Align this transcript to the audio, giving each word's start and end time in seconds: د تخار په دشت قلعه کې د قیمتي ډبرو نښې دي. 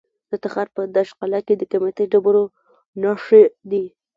د 0.29 0.31
تخار 0.43 0.67
په 0.75 0.81
دشت 0.95 1.13
قلعه 1.19 1.41
کې 1.47 1.53
د 1.57 1.63
قیمتي 1.71 2.05
ډبرو 2.11 2.43
نښې 3.01 3.43
دي. 3.71 3.85